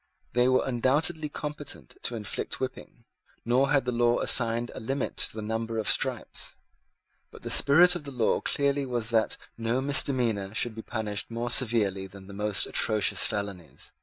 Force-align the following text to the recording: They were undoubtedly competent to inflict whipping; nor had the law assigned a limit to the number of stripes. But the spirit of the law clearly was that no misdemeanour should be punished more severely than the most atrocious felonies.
They 0.33 0.47
were 0.47 0.65
undoubtedly 0.65 1.29
competent 1.29 1.95
to 2.01 2.15
inflict 2.15 2.59
whipping; 2.59 3.03
nor 3.45 3.69
had 3.69 3.85
the 3.85 3.91
law 3.91 4.19
assigned 4.21 4.71
a 4.73 4.79
limit 4.79 5.15
to 5.17 5.35
the 5.35 5.43
number 5.43 5.77
of 5.77 5.87
stripes. 5.87 6.55
But 7.29 7.43
the 7.43 7.51
spirit 7.51 7.93
of 7.93 8.03
the 8.05 8.11
law 8.11 8.41
clearly 8.41 8.87
was 8.87 9.11
that 9.11 9.37
no 9.59 9.79
misdemeanour 9.79 10.55
should 10.55 10.73
be 10.73 10.81
punished 10.81 11.29
more 11.29 11.51
severely 11.51 12.07
than 12.07 12.25
the 12.25 12.33
most 12.33 12.65
atrocious 12.65 13.27
felonies. 13.27 13.91